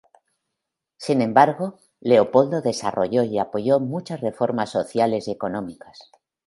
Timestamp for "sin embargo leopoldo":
0.97-2.61